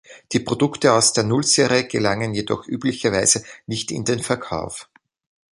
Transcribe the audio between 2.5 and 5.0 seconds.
üblicherweise nicht in den Verkauf.